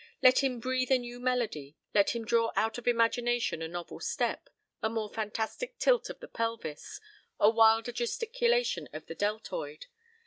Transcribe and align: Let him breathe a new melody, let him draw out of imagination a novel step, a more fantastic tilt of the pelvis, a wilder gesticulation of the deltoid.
Let 0.23 0.39
him 0.39 0.59
breathe 0.59 0.89
a 0.91 0.97
new 0.97 1.19
melody, 1.19 1.77
let 1.93 2.15
him 2.15 2.25
draw 2.25 2.51
out 2.55 2.79
of 2.79 2.87
imagination 2.87 3.61
a 3.61 3.67
novel 3.67 3.99
step, 3.99 4.49
a 4.81 4.89
more 4.89 5.07
fantastic 5.11 5.77
tilt 5.77 6.09
of 6.09 6.19
the 6.19 6.27
pelvis, 6.27 6.99
a 7.39 7.51
wilder 7.51 7.91
gesticulation 7.91 8.89
of 8.93 9.05
the 9.05 9.13
deltoid. 9.13 9.85